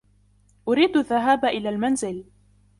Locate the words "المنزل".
1.67-2.23